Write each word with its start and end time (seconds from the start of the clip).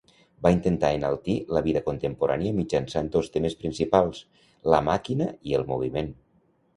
Va 0.45 0.51
intentar 0.53 0.89
enaltir 0.99 1.33
la 1.57 1.61
vida 1.67 1.83
contemporània 1.89 2.55
mitjançant 2.59 3.11
dos 3.17 3.29
temes 3.35 3.57
principals: 3.59 4.23
la 4.75 4.81
màquina 4.89 5.29
i 5.51 5.55
el 5.59 5.67
moviment. 5.73 6.11